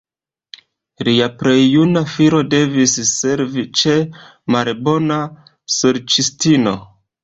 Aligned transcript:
Lia 1.07 1.27
plej 1.41 1.57
juna 1.73 2.03
filo 2.15 2.41
devis 2.55 2.97
servi 3.13 3.69
ĉe 3.83 3.97
malbona 4.57 5.23
sorĉistino. 5.79 6.79